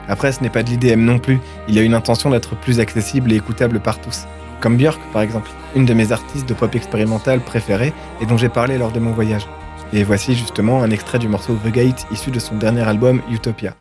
Après, 0.07 0.31
ce 0.31 0.41
n'est 0.41 0.49
pas 0.49 0.63
de 0.63 0.69
l'IDM 0.69 1.01
non 1.01 1.19
plus, 1.19 1.41
il 1.67 1.75
y 1.75 1.79
a 1.79 1.81
une 1.81 1.95
intention 1.95 2.29
d'être 2.29 2.55
plus 2.55 2.79
accessible 2.79 3.33
et 3.33 3.35
écoutable 3.35 3.81
par 3.81 3.99
tous. 3.99 4.23
Comme 4.61 4.77
Björk 4.77 5.01
par 5.11 5.21
exemple, 5.21 5.49
une 5.75 5.85
de 5.85 5.93
mes 5.93 6.13
artistes 6.13 6.47
de 6.47 6.53
pop 6.53 6.73
expérimentale 6.73 7.41
préférées 7.41 7.93
et 8.21 8.25
dont 8.25 8.37
j'ai 8.37 8.47
parlé 8.47 8.77
lors 8.77 8.93
de 8.93 9.01
mon 9.01 9.11
voyage. 9.11 9.47
Et 9.91 10.05
voici 10.05 10.33
justement 10.33 10.81
un 10.81 10.91
extrait 10.91 11.19
du 11.19 11.27
morceau 11.27 11.55
The 11.55 11.73
Gate 11.73 12.07
issu 12.09 12.31
de 12.31 12.39
son 12.39 12.55
dernier 12.55 12.83
album 12.83 13.21
Utopia. 13.29 13.75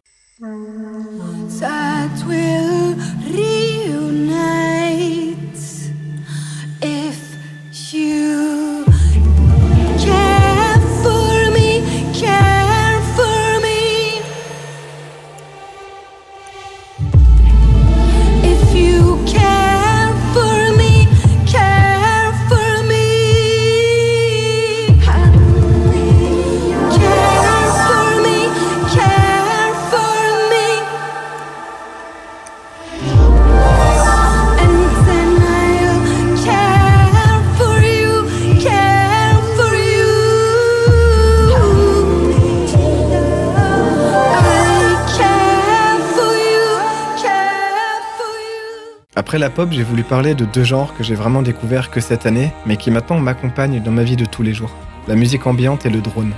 Après 49.33 49.39
la 49.39 49.49
pop, 49.49 49.71
j'ai 49.73 49.83
voulu 49.83 50.03
parler 50.03 50.35
de 50.35 50.45
deux 50.45 50.63
genres 50.63 50.93
que 50.93 51.03
j'ai 51.03 51.15
vraiment 51.15 51.41
découvert 51.41 51.89
que 51.89 52.01
cette 52.01 52.27
année, 52.27 52.53
mais 52.67 52.77
qui 52.77 52.91
maintenant 52.91 53.19
m'accompagnent 53.19 53.83
dans 53.83 53.91
ma 53.91 54.03
vie 54.03 54.17
de 54.17 54.27
tous 54.27 54.43
les 54.43 54.53
jours. 54.53 54.77
La 55.09 55.15
musique 55.15 55.47
ambiante 55.47 55.87
et 55.87 55.89
le 55.89 56.03
drone. 56.03 56.35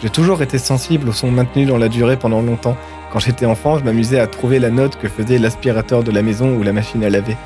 J'ai 0.00 0.10
toujours 0.10 0.40
été 0.42 0.56
sensible 0.58 1.08
au 1.08 1.12
son 1.12 1.32
maintenu 1.32 1.66
dans 1.66 1.76
la 1.76 1.88
durée 1.88 2.16
pendant 2.16 2.42
longtemps. 2.42 2.76
Quand 3.10 3.18
j'étais 3.18 3.46
enfant, 3.46 3.80
je 3.80 3.84
m'amusais 3.84 4.20
à 4.20 4.28
trouver 4.28 4.60
la 4.60 4.70
note 4.70 4.94
que 4.94 5.08
faisait 5.08 5.40
l'aspirateur 5.40 6.04
de 6.04 6.12
la 6.12 6.22
maison 6.22 6.54
ou 6.54 6.62
la 6.62 6.72
machine 6.72 7.02
à 7.02 7.10
laver. 7.10 7.36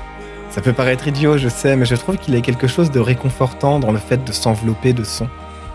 Ça 0.50 0.60
peut 0.60 0.74
paraître 0.74 1.08
idiot, 1.08 1.38
je 1.38 1.48
sais, 1.48 1.76
mais 1.76 1.86
je 1.86 1.94
trouve 1.94 2.18
qu'il 2.18 2.34
y 2.34 2.36
a 2.36 2.42
quelque 2.42 2.66
chose 2.66 2.90
de 2.90 3.00
réconfortant 3.00 3.78
dans 3.78 3.92
le 3.92 3.98
fait 3.98 4.22
de 4.22 4.32
s'envelopper 4.32 4.92
de 4.92 5.04
son. 5.04 5.28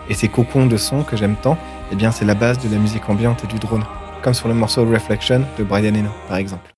Et 0.08 0.14
ces 0.14 0.28
cocons 0.28 0.66
de 0.66 0.76
son 0.76 1.02
que 1.02 1.16
j'aime 1.16 1.34
tant, 1.34 1.58
eh 1.90 1.96
bien 1.96 2.12
c'est 2.12 2.26
la 2.26 2.34
base 2.34 2.60
de 2.60 2.72
la 2.72 2.78
musique 2.80 3.08
ambiante 3.08 3.42
et 3.42 3.48
du 3.48 3.58
drone. 3.58 3.82
Comme 4.22 4.34
sur 4.34 4.46
le 4.46 4.54
morceau 4.54 4.84
Reflection 4.84 5.42
de 5.58 5.64
Brian 5.64 5.96
Eno, 5.96 6.10
par 6.28 6.36
exemple. 6.36 6.75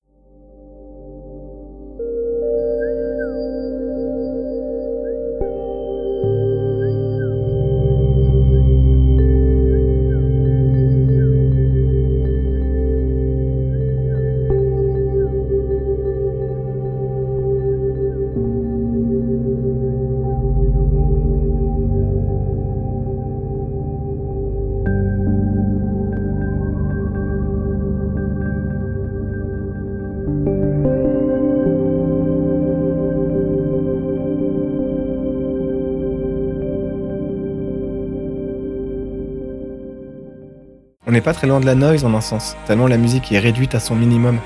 Pas 41.20 41.32
très 41.32 41.46
loin 41.46 41.60
de 41.60 41.66
la 41.66 41.74
noise 41.74 42.04
en 42.04 42.14
un 42.14 42.20
sens, 42.20 42.56
tellement 42.66 42.86
la 42.86 42.96
musique 42.96 43.32
est 43.32 43.38
réduite 43.38 43.74
à 43.74 43.80
son 43.80 43.94
minimum. 43.94 44.38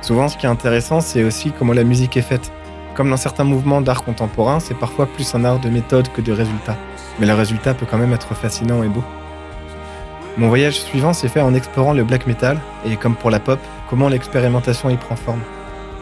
Souvent, 0.00 0.28
ce 0.28 0.36
qui 0.36 0.46
est 0.46 0.48
intéressant, 0.48 1.00
c'est 1.00 1.24
aussi 1.24 1.52
comment 1.52 1.72
la 1.72 1.84
musique 1.84 2.16
est 2.16 2.22
faite. 2.22 2.52
Comme 2.94 3.10
dans 3.10 3.16
certains 3.16 3.44
mouvements 3.44 3.80
d'art 3.80 4.04
contemporain, 4.04 4.60
c'est 4.60 4.78
parfois 4.78 5.06
plus 5.06 5.34
un 5.34 5.44
art 5.44 5.60
de 5.60 5.68
méthode 5.68 6.08
que 6.12 6.20
de 6.20 6.32
résultat. 6.32 6.76
Mais 7.18 7.26
le 7.26 7.34
résultat 7.34 7.74
peut 7.74 7.86
quand 7.88 7.98
même 7.98 8.12
être 8.12 8.34
fascinant 8.34 8.82
et 8.82 8.88
beau. 8.88 9.04
Mon 10.36 10.48
voyage 10.48 10.80
suivant 10.80 11.12
s'est 11.12 11.28
fait 11.28 11.40
en 11.40 11.54
explorant 11.54 11.92
le 11.92 12.04
black 12.04 12.26
metal, 12.26 12.60
et 12.86 12.96
comme 12.96 13.16
pour 13.16 13.30
la 13.30 13.40
pop, 13.40 13.58
comment 13.90 14.08
l'expérimentation 14.08 14.88
y 14.88 14.96
prend 14.96 15.16
forme. 15.16 15.42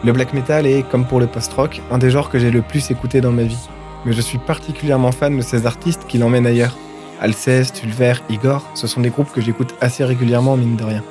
Le 0.03 0.11
black 0.11 0.33
metal 0.33 0.67
est, 0.67 0.87
comme 0.87 1.05
pour 1.05 1.19
le 1.19 1.27
post-rock, 1.27 1.81
un 1.91 1.97
des 1.97 2.11
genres 2.11 2.29
que 2.29 2.37
j'ai 2.37 2.51
le 2.51 2.61
plus 2.61 2.91
écouté 2.91 3.19
dans 3.19 3.31
ma 3.31 3.43
vie. 3.43 3.67
Mais 4.05 4.13
je 4.13 4.21
suis 4.21 4.37
particulièrement 4.37 5.11
fan 5.11 5.35
de 5.35 5.41
ces 5.41 5.65
artistes 5.65 6.05
qui 6.07 6.19
l'emmènent 6.19 6.45
ailleurs. 6.45 6.77
Alceste, 7.19 7.81
Ulver, 7.83 8.13
Igor, 8.29 8.69
ce 8.75 8.85
sont 8.85 9.01
des 9.01 9.09
groupes 9.09 9.31
que 9.31 9.41
j'écoute 9.41 9.73
assez 9.81 10.03
régulièrement, 10.03 10.55
mine 10.55 10.75
de 10.75 10.83
rien. 10.83 11.03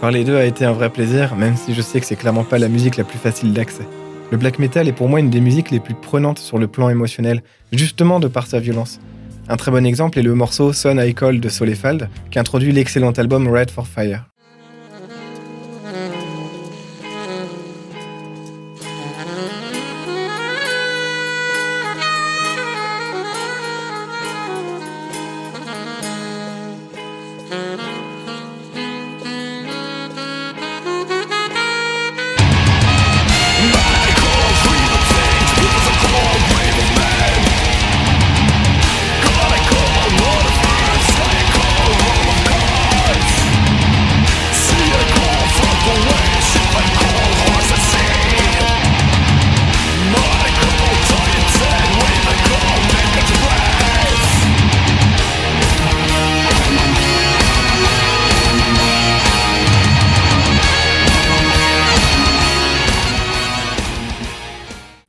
Parler 0.00 0.24
d'eux 0.24 0.36
a 0.36 0.44
été 0.44 0.66
un 0.66 0.72
vrai 0.72 0.90
plaisir, 0.90 1.34
même 1.36 1.56
si 1.56 1.72
je 1.72 1.80
sais 1.80 2.00
que 2.00 2.06
c'est 2.06 2.16
clairement 2.16 2.44
pas 2.44 2.58
la 2.58 2.68
musique 2.68 2.96
la 2.96 3.04
plus 3.04 3.18
facile 3.18 3.54
d'accès. 3.54 3.86
Le 4.30 4.36
black 4.36 4.58
metal 4.58 4.88
est 4.88 4.92
pour 4.92 5.08
moi 5.08 5.20
une 5.20 5.30
des 5.30 5.40
musiques 5.40 5.70
les 5.70 5.80
plus 5.80 5.94
prenantes 5.94 6.38
sur 6.38 6.58
le 6.58 6.66
plan 6.66 6.90
émotionnel, 6.90 7.42
justement 7.72 8.20
de 8.20 8.28
par 8.28 8.46
sa 8.46 8.60
violence. 8.60 9.00
Un 9.48 9.56
très 9.56 9.70
bon 9.70 9.86
exemple 9.86 10.18
est 10.18 10.22
le 10.22 10.34
morceau 10.34 10.72
Son 10.72 10.98
I 10.98 11.14
Call 11.14 11.40
de 11.40 11.48
Solefald, 11.48 12.10
qui 12.30 12.38
introduit 12.38 12.72
l'excellent 12.72 13.12
album 13.12 13.48
Red 13.48 13.70
for 13.70 13.86
Fire. 13.86 14.24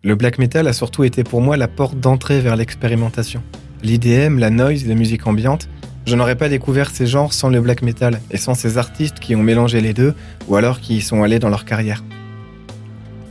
Le 0.07 0.15
black 0.15 0.39
metal 0.39 0.69
a 0.69 0.71
surtout 0.71 1.03
été 1.03 1.25
pour 1.25 1.41
moi 1.41 1.57
la 1.57 1.67
porte 1.67 1.99
d'entrée 1.99 2.39
vers 2.39 2.55
l'expérimentation. 2.55 3.43
L'IDM, 3.83 4.39
la 4.39 4.49
noise, 4.49 4.87
la 4.87 4.95
musique 4.95 5.27
ambiante, 5.27 5.67
je 6.05 6.15
n'aurais 6.15 6.37
pas 6.37 6.47
découvert 6.47 6.91
ces 6.91 7.05
genres 7.05 7.33
sans 7.33 7.49
le 7.49 7.59
black 7.59 7.81
metal 7.81 8.21
et 8.31 8.37
sans 8.37 8.53
ces 8.53 8.77
artistes 8.77 9.19
qui 9.19 9.35
ont 9.35 9.43
mélangé 9.43 9.81
les 9.81 9.93
deux 9.93 10.13
ou 10.47 10.55
alors 10.55 10.79
qui 10.79 10.95
y 10.95 11.01
sont 11.01 11.23
allés 11.23 11.39
dans 11.39 11.49
leur 11.49 11.65
carrière. 11.65 12.05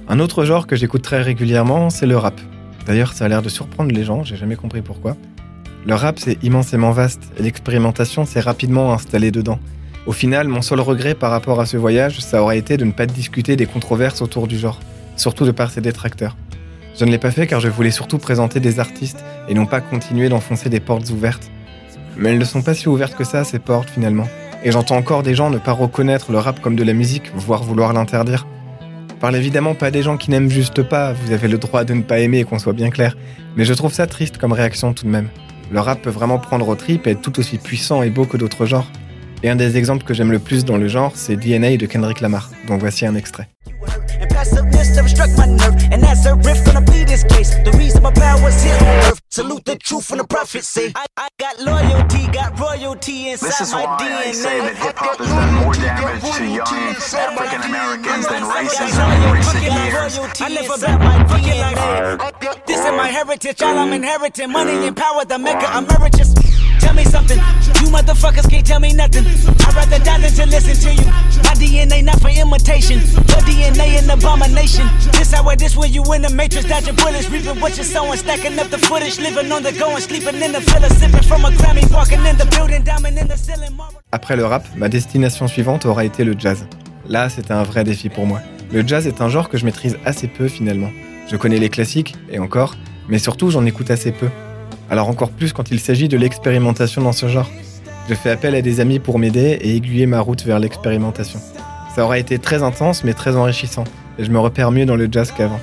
Un 0.07 0.21
autre 0.21 0.45
genre 0.45 0.67
que 0.67 0.77
j'écoute 0.77 1.01
très 1.01 1.23
régulièrement, 1.23 1.89
c'est 1.89 2.05
le 2.05 2.19
rap. 2.19 2.39
D'ailleurs, 2.85 3.15
ça 3.15 3.25
a 3.25 3.29
l'air 3.29 3.41
de 3.41 3.49
surprendre 3.49 3.91
les 3.91 4.05
gens, 4.05 4.23
j'ai 4.23 4.37
jamais 4.37 4.57
compris 4.57 4.83
pourquoi. 4.83 5.17
Le 5.87 5.95
rap, 5.95 6.19
c'est 6.19 6.37
immensément 6.45 6.91
vaste 6.91 7.23
et 7.39 7.43
l'expérimentation 7.43 8.27
s'est 8.27 8.41
rapidement 8.41 8.93
installée 8.93 9.31
dedans. 9.31 9.61
Au 10.05 10.13
final, 10.13 10.47
mon 10.47 10.61
seul 10.61 10.81
regret 10.81 11.15
par 11.15 11.31
rapport 11.31 11.59
à 11.59 11.65
ce 11.65 11.79
voyage, 11.79 12.21
ça 12.21 12.43
aurait 12.43 12.59
été 12.59 12.77
de 12.77 12.85
ne 12.85 12.93
pas 12.93 13.07
discuter 13.07 13.57
des 13.57 13.65
controverses 13.65 14.21
autour 14.21 14.47
du 14.47 14.59
genre, 14.59 14.79
surtout 15.17 15.47
de 15.47 15.53
par 15.53 15.71
ses 15.71 15.81
détracteurs. 15.81 16.37
Je 16.99 17.05
ne 17.05 17.11
l'ai 17.11 17.19
pas 17.19 17.31
fait 17.31 17.47
car 17.47 17.61
je 17.61 17.69
voulais 17.69 17.91
surtout 17.91 18.17
présenter 18.17 18.59
des 18.59 18.81
artistes 18.81 19.23
et 19.49 19.55
non 19.55 19.67
pas 19.67 19.83
continuer 19.83 20.31
d'enfoncer 20.31 20.71
des 20.71 20.81
portes 20.81 21.11
ouvertes. 21.11 21.51
Mais 22.17 22.31
elles 22.31 22.39
ne 22.39 22.45
sont 22.45 22.63
pas 22.63 22.73
si 22.73 22.89
ouvertes 22.89 23.15
que 23.15 23.25
ça, 23.25 23.45
ces 23.45 23.59
portes 23.59 23.91
finalement. 23.91 24.27
Et 24.65 24.73
j'entends 24.73 24.97
encore 24.97 25.23
des 25.23 25.35
gens 25.35 25.51
ne 25.51 25.59
pas 25.59 25.73
reconnaître 25.73 26.33
le 26.33 26.39
rap 26.39 26.61
comme 26.61 26.75
de 26.75 26.83
la 26.83 26.95
musique, 26.95 27.31
voire 27.35 27.63
vouloir 27.63 27.93
l'interdire. 27.93 28.47
Parle 29.21 29.37
évidemment 29.37 29.75
pas 29.75 29.91
des 29.91 30.03
gens 30.03 30.17
qui 30.17 30.31
n'aiment 30.31 30.51
juste 30.51 30.83
pas, 30.83 31.13
vous 31.13 31.33
avez 31.33 31.49
le 31.49 31.59
droit 31.59 31.85
de 31.85 31.93
ne 31.93 32.03
pas 32.03 32.19
aimer, 32.21 32.45
qu'on 32.45 32.59
soit 32.59 32.73
bien 32.73 32.89
clair. 32.89 33.15
Mais 33.57 33.67
je 33.67 33.75
trouve 33.75 33.93
ça 33.93 34.07
triste 34.07 34.39
comme 34.39 34.53
réaction 34.53 34.95
tout 34.95 35.05
de 35.05 35.11
même. 35.11 35.29
Le 35.71 35.81
rap 35.81 36.01
peut 36.01 36.11
vraiment 36.11 36.39
prendre 36.39 36.67
aux 36.67 36.77
tripes 36.77 37.07
et 37.07 37.11
être 37.11 37.21
tout 37.21 37.39
aussi 37.39 37.59
puissant 37.59 38.03
et 38.03 38.11
beau 38.11 38.25
que 38.25 38.39
d'autres 38.39 38.65
genres. 38.65 38.91
Et 39.43 39.51
un 39.51 39.57
des 39.57 39.77
exemples 39.77 40.05
que 40.05 40.15
j'aime 40.15 40.33
le 40.33 40.39
plus 40.39 40.65
dans 40.65 40.79
le 40.79 40.89
genre, 40.89 41.13
c'est 41.15 41.37
DNA 41.37 41.77
de 41.77 41.85
Kendrick 41.85 42.23
Lamar, 42.23 42.51
dont 42.67 42.79
voici 42.79 43.05
un 43.05 43.15
extrait. 43.15 43.49
And 44.67 44.75
passiveness 44.75 44.97
never 44.97 45.09
struck 45.09 45.31
my 45.37 45.47
nerve. 45.47 45.75
And 45.93 46.03
that's 46.03 46.27
a 46.27 46.35
riff 46.35 46.65
gonna 46.65 46.81
be 46.81 47.05
this 47.05 47.23
case. 47.25 47.55
The 47.65 47.73
reason 47.73 48.03
my 48.03 48.13
power's 48.13 48.63
here 48.63 48.75
on 48.75 48.83
earth. 49.07 49.21
Salute 49.31 49.65
the 49.65 49.77
truth 49.77 50.11
and 50.11 50.21
the 50.21 50.27
prophecy. 50.27 50.93
I, 50.95 51.07
I 51.17 51.29
got 51.39 51.61
loyalty, 51.61 52.27
got 52.33 52.59
royalty 52.59 53.31
inside 53.31 53.47
This 53.47 53.61
is 53.61 53.73
my 53.73 53.85
why 53.85 53.97
DNA. 54.01 54.29
I 54.29 54.33
say 54.33 54.61
that 54.61 54.77
hip 54.77 54.97
hop 54.97 55.19
has 55.19 55.29
done 55.29 55.55
more 55.55 55.75
damage 55.75 56.23
to 56.37 56.47
young 56.47 56.67
African 56.67 57.63
Americans 57.71 58.27
than 58.29 58.43
racism 58.43 59.09
in 59.17 59.33
recent 59.35 59.63
years. 59.63 60.41
I 60.41 60.49
never 60.49 60.79
bet 60.79 60.99
my 61.01 61.19
DNA. 61.31 62.67
This 62.67 62.81
is 62.81 62.93
my 62.93 63.09
heritage, 63.09 63.63
all 63.63 63.79
I'm 63.79 63.93
inheriting. 63.93 64.51
Money 64.51 64.87
and 64.87 64.97
power, 64.97 65.25
the 65.25 65.39
maker 65.39 65.71
emeritus. 65.77 66.46
Après 84.13 84.37
le 84.37 84.45
rap, 84.45 84.67
ma 84.77 84.89
destination 84.89 85.49
suivante 85.49 85.87
aura 85.87 86.05
été 86.05 86.25
le 86.25 86.35
jazz. 86.39 86.67
Là, 87.09 87.29
c'était 87.29 87.53
un 87.53 87.63
vrai 87.63 87.85
défi 87.85 88.09
pour 88.09 88.27
moi. 88.27 88.41
Le 88.73 88.87
jazz 88.87 89.07
est 89.07 89.21
un 89.21 89.29
genre 89.29 89.49
que 89.49 89.59
je 89.59 89.65
maîtrise 89.65 89.97
assez 90.05 90.27
peu 90.29 90.49
finalement. 90.49 90.91
Je 91.31 91.37
connais 91.37 91.59
les 91.59 91.69
classiques, 91.69 92.15
et 92.31 92.39
encore, 92.39 92.75
mais 93.09 93.19
surtout 93.19 93.51
j'en 93.51 93.65
écoute 93.67 93.91
assez 93.91 94.13
peu. 94.13 94.29
Alors 94.91 95.09
encore 95.09 95.31
plus 95.31 95.53
quand 95.53 95.71
il 95.71 95.81
s'agit 95.81 96.09
de 96.09 96.17
l'expérimentation 96.17 97.03
dans 97.03 97.13
ce 97.13 97.29
genre. 97.29 97.51
Je 98.09 98.15
fais 98.15 98.31
appel 98.31 98.55
à 98.55 98.63
des 98.63 98.81
amis 98.81 99.01
pour 99.01 99.19
m'aider 99.19 99.59
et 99.61 99.75
aiguiller 99.75 100.07
ma 100.07 100.21
route 100.21 100.45
vers 100.45 100.61
l'expérimentation. 100.61 101.41
Ça 101.95 102.05
aura 102.05 102.19
été 102.19 102.39
très 102.39 102.63
intense 102.63 103.03
mais 103.03 103.15
très 103.15 103.37
enrichissant, 103.37 103.85
et 104.19 104.25
je 104.25 104.31
me 104.31 104.39
repère 104.39 104.71
mieux 104.71 104.87
dans 104.87 104.97
le 104.97 105.09
jazz 105.11 105.33
qu'avant. 105.37 105.61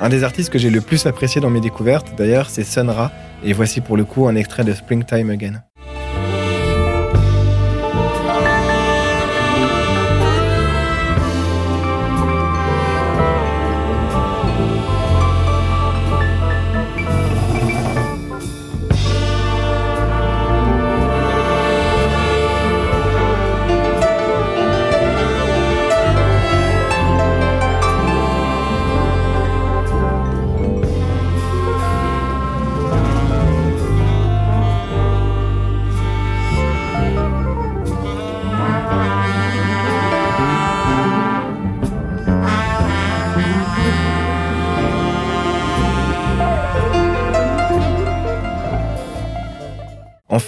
Un 0.00 0.10
des 0.10 0.24
artistes 0.24 0.50
que 0.50 0.58
j'ai 0.58 0.68
le 0.68 0.82
plus 0.82 1.06
apprécié 1.06 1.40
dans 1.40 1.48
mes 1.48 1.60
découvertes, 1.60 2.12
d'ailleurs, 2.18 2.50
c'est 2.50 2.64
Sun 2.64 2.90
Ra, 2.90 3.12
et 3.42 3.54
voici 3.54 3.80
pour 3.80 3.96
le 3.96 4.04
coup 4.04 4.28
un 4.28 4.36
extrait 4.36 4.64
de 4.64 4.74
Springtime 4.74 5.30
Again. 5.30 5.62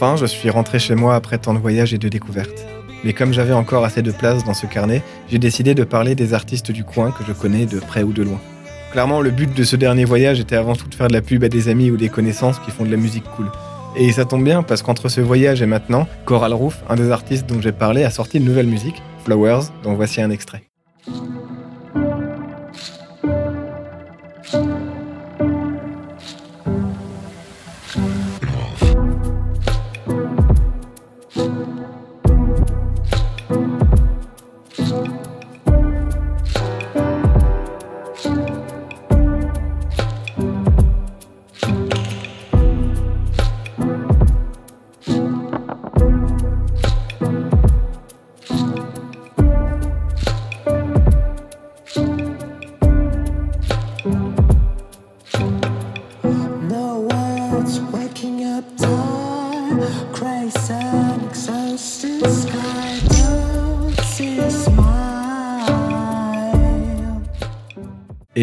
Enfin, 0.00 0.14
je 0.14 0.26
suis 0.26 0.48
rentré 0.48 0.78
chez 0.78 0.94
moi 0.94 1.16
après 1.16 1.38
tant 1.38 1.52
de 1.54 1.58
voyages 1.58 1.92
et 1.92 1.98
de 1.98 2.08
découvertes. 2.08 2.64
Mais 3.02 3.12
comme 3.12 3.32
j'avais 3.32 3.52
encore 3.52 3.84
assez 3.84 4.00
de 4.00 4.12
place 4.12 4.44
dans 4.44 4.54
ce 4.54 4.66
carnet, 4.66 5.02
j'ai 5.28 5.40
décidé 5.40 5.74
de 5.74 5.82
parler 5.82 6.14
des 6.14 6.34
artistes 6.34 6.70
du 6.70 6.84
coin 6.84 7.10
que 7.10 7.24
je 7.26 7.32
connais 7.32 7.66
de 7.66 7.80
près 7.80 8.04
ou 8.04 8.12
de 8.12 8.22
loin. 8.22 8.40
Clairement, 8.92 9.20
le 9.20 9.32
but 9.32 9.52
de 9.52 9.64
ce 9.64 9.74
dernier 9.74 10.04
voyage 10.04 10.38
était 10.38 10.54
avant 10.54 10.76
tout 10.76 10.86
de 10.86 10.94
faire 10.94 11.08
de 11.08 11.14
la 11.14 11.20
pub 11.20 11.42
à 11.42 11.48
des 11.48 11.68
amis 11.68 11.90
ou 11.90 11.96
des 11.96 12.10
connaissances 12.10 12.60
qui 12.60 12.70
font 12.70 12.84
de 12.84 12.92
la 12.92 12.96
musique 12.96 13.24
cool. 13.34 13.50
Et 13.96 14.12
ça 14.12 14.24
tombe 14.24 14.44
bien 14.44 14.62
parce 14.62 14.82
qu'entre 14.82 15.08
ce 15.08 15.20
voyage 15.20 15.62
et 15.62 15.66
maintenant, 15.66 16.06
Coral 16.26 16.54
Roof, 16.54 16.76
un 16.88 16.94
des 16.94 17.10
artistes 17.10 17.48
dont 17.48 17.60
j'ai 17.60 17.72
parlé, 17.72 18.04
a 18.04 18.10
sorti 18.10 18.38
une 18.38 18.44
nouvelle 18.44 18.68
musique, 18.68 19.02
Flowers, 19.24 19.64
dont 19.82 19.94
voici 19.94 20.22
un 20.22 20.30
extrait. 20.30 20.67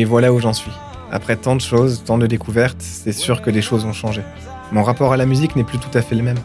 Et 0.06 0.08
voilà 0.08 0.32
où 0.32 0.40
j'en 0.40 0.54
suis. 0.54 0.70
Après 1.12 1.36
tant 1.36 1.56
de 1.56 1.62
choses, 1.62 2.04
tant 2.06 2.20
de 2.20 2.28
découvertes, 2.28 2.78
c'est 2.80 3.12
sûr 3.12 3.42
que 3.42 3.50
des 3.50 3.64
choses 3.64 3.86
ont 3.86 3.92
changé. 3.92 4.22
Mon 4.72 4.84
rapport 4.84 5.14
à 5.14 5.18
la 5.18 5.26
musique 5.26 5.56
n'est 5.56 5.64
plus 5.64 5.80
tout 5.80 5.90
à 5.98 6.04
fait 6.04 6.14
le 6.14 6.22
même. 6.22 6.38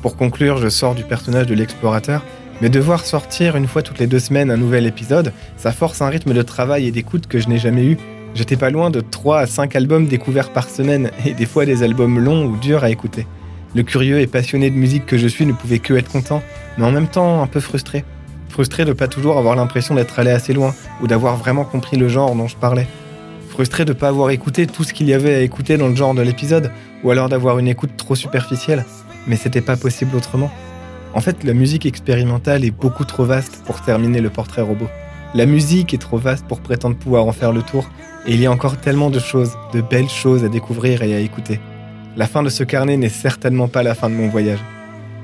Pour 0.00 0.16
conclure, 0.16 0.58
je 0.58 0.68
sors 0.68 0.94
du 0.94 1.02
personnage 1.02 1.48
de 1.48 1.54
l'explorateur, 1.54 2.22
mais 2.60 2.68
devoir 2.68 3.04
sortir 3.04 3.56
une 3.56 3.66
fois 3.66 3.82
toutes 3.82 3.98
les 3.98 4.06
deux 4.06 4.20
semaines 4.20 4.48
un 4.48 4.56
nouvel 4.56 4.86
épisode, 4.86 5.32
ça 5.56 5.72
force 5.72 6.02
un 6.02 6.08
rythme 6.08 6.32
de 6.32 6.42
travail 6.42 6.86
et 6.86 6.92
d'écoute 6.92 7.26
que 7.26 7.40
je 7.40 7.48
n'ai 7.48 7.58
jamais 7.58 7.84
eu. 7.84 7.98
J'étais 8.36 8.56
pas 8.56 8.70
loin 8.70 8.90
de 8.90 9.00
3 9.00 9.40
à 9.40 9.46
5 9.46 9.74
albums 9.74 10.06
découverts 10.06 10.52
par 10.52 10.70
semaine, 10.70 11.10
et 11.26 11.32
des 11.32 11.46
fois 11.46 11.66
des 11.66 11.82
albums 11.82 12.20
longs 12.20 12.44
ou 12.44 12.56
durs 12.58 12.84
à 12.84 12.90
écouter. 12.90 13.26
Le 13.74 13.82
curieux 13.82 14.20
et 14.20 14.28
passionné 14.28 14.70
de 14.70 14.76
musique 14.76 15.04
que 15.04 15.18
je 15.18 15.26
suis 15.26 15.46
ne 15.46 15.52
pouvait 15.52 15.80
que 15.80 15.94
être 15.94 16.12
content, 16.12 16.44
mais 16.78 16.84
en 16.84 16.92
même 16.92 17.08
temps 17.08 17.42
un 17.42 17.48
peu 17.48 17.58
frustré. 17.58 18.04
Frustré 18.60 18.84
de 18.84 18.92
pas 18.92 19.08
toujours 19.08 19.38
avoir 19.38 19.56
l'impression 19.56 19.94
d'être 19.94 20.18
allé 20.18 20.30
assez 20.30 20.52
loin, 20.52 20.74
ou 21.00 21.06
d'avoir 21.06 21.38
vraiment 21.38 21.64
compris 21.64 21.96
le 21.96 22.08
genre 22.08 22.34
dont 22.34 22.46
je 22.46 22.56
parlais. 22.56 22.86
Frustré 23.48 23.86
de 23.86 23.94
pas 23.94 24.08
avoir 24.08 24.28
écouté 24.28 24.66
tout 24.66 24.84
ce 24.84 24.92
qu'il 24.92 25.08
y 25.08 25.14
avait 25.14 25.34
à 25.34 25.40
écouter 25.40 25.78
dans 25.78 25.88
le 25.88 25.96
genre 25.96 26.12
de 26.12 26.20
l'épisode, 26.20 26.70
ou 27.02 27.10
alors 27.10 27.30
d'avoir 27.30 27.58
une 27.58 27.68
écoute 27.68 27.96
trop 27.96 28.14
superficielle. 28.14 28.84
Mais 29.26 29.36
c'était 29.36 29.62
pas 29.62 29.78
possible 29.78 30.14
autrement. 30.14 30.50
En 31.14 31.22
fait, 31.22 31.42
la 31.42 31.54
musique 31.54 31.86
expérimentale 31.86 32.62
est 32.66 32.70
beaucoup 32.70 33.06
trop 33.06 33.24
vaste 33.24 33.62
pour 33.64 33.80
terminer 33.80 34.20
le 34.20 34.28
portrait 34.28 34.60
robot. 34.60 34.90
La 35.32 35.46
musique 35.46 35.94
est 35.94 36.02
trop 36.02 36.18
vaste 36.18 36.44
pour 36.46 36.60
prétendre 36.60 36.96
pouvoir 36.96 37.24
en 37.24 37.32
faire 37.32 37.52
le 37.52 37.62
tour, 37.62 37.88
et 38.26 38.34
il 38.34 38.42
y 38.42 38.44
a 38.44 38.52
encore 38.52 38.76
tellement 38.76 39.08
de 39.08 39.20
choses, 39.20 39.52
de 39.72 39.80
belles 39.80 40.10
choses 40.10 40.44
à 40.44 40.50
découvrir 40.50 41.00
et 41.00 41.14
à 41.14 41.20
écouter. 41.20 41.60
La 42.14 42.26
fin 42.26 42.42
de 42.42 42.50
ce 42.50 42.62
carnet 42.62 42.98
n'est 42.98 43.08
certainement 43.08 43.68
pas 43.68 43.82
la 43.82 43.94
fin 43.94 44.10
de 44.10 44.14
mon 44.16 44.28
voyage. 44.28 44.60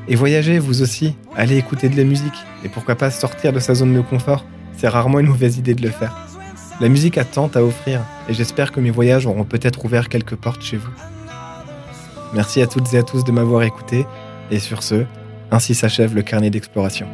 Et 0.08 0.14
voyager, 0.14 0.58
vous 0.58 0.82
aussi, 0.82 1.16
allez 1.34 1.56
écouter 1.56 1.88
de 1.88 1.96
la 1.96 2.04
musique, 2.04 2.44
et 2.64 2.68
pourquoi 2.68 2.94
pas 2.94 3.10
sortir 3.10 3.52
de 3.52 3.58
sa 3.58 3.74
zone 3.74 3.94
de 3.94 4.00
confort, 4.00 4.44
c'est 4.76 4.88
rarement 4.88 5.18
une 5.18 5.26
mauvaise 5.26 5.58
idée 5.58 5.74
de 5.74 5.82
le 5.82 5.90
faire. 5.90 6.26
La 6.80 6.88
musique 6.88 7.16
a 7.16 7.24
tant 7.24 7.50
à 7.54 7.62
offrir 7.62 8.02
et 8.28 8.34
j'espère 8.34 8.70
que 8.70 8.80
mes 8.80 8.90
voyages 8.90 9.26
auront 9.26 9.44
peut-être 9.44 9.84
ouvert 9.84 10.10
quelques 10.10 10.36
portes 10.36 10.62
chez 10.62 10.76
vous. 10.76 10.90
Merci 12.34 12.60
à 12.60 12.66
toutes 12.66 12.92
et 12.92 12.98
à 12.98 13.02
tous 13.02 13.24
de 13.24 13.32
m'avoir 13.32 13.62
écouté 13.62 14.04
et 14.50 14.58
sur 14.58 14.82
ce, 14.82 15.06
ainsi 15.50 15.74
s'achève 15.74 16.14
le 16.14 16.22
carnet 16.22 16.50
d'exploration. 16.50 17.06